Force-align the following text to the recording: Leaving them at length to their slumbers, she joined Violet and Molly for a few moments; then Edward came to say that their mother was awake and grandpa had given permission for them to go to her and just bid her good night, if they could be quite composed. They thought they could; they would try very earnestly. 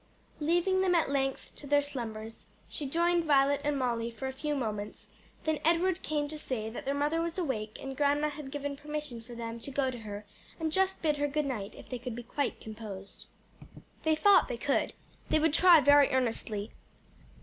Leaving 0.39 0.81
them 0.81 0.95
at 0.95 1.11
length 1.11 1.53
to 1.55 1.67
their 1.67 1.79
slumbers, 1.83 2.47
she 2.67 2.87
joined 2.87 3.23
Violet 3.23 3.61
and 3.63 3.77
Molly 3.77 4.09
for 4.09 4.25
a 4.27 4.33
few 4.33 4.55
moments; 4.55 5.09
then 5.43 5.59
Edward 5.63 6.01
came 6.01 6.27
to 6.27 6.39
say 6.39 6.71
that 6.71 6.85
their 6.85 6.95
mother 6.95 7.21
was 7.21 7.37
awake 7.37 7.77
and 7.79 7.95
grandpa 7.95 8.29
had 8.29 8.49
given 8.49 8.75
permission 8.75 9.21
for 9.21 9.35
them 9.35 9.59
to 9.59 9.69
go 9.69 9.91
to 9.91 9.99
her 9.99 10.25
and 10.59 10.71
just 10.71 11.03
bid 11.03 11.17
her 11.17 11.27
good 11.27 11.45
night, 11.45 11.75
if 11.75 11.87
they 11.87 11.99
could 11.99 12.15
be 12.15 12.23
quite 12.23 12.59
composed. 12.59 13.27
They 14.01 14.15
thought 14.15 14.47
they 14.47 14.57
could; 14.57 14.93
they 15.29 15.37
would 15.37 15.53
try 15.53 15.79
very 15.81 16.09
earnestly. 16.09 16.71